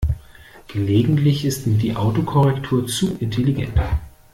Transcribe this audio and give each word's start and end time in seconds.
Gelegentlich 0.67 1.45
ist 1.45 1.67
mir 1.67 1.77
die 1.77 1.95
Autokorrektur 1.95 2.87
zu 2.87 3.15
intelligent. 3.19 3.79